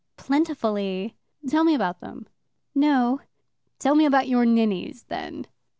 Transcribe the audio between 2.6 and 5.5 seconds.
"No." "Tell me about your ninnies, then."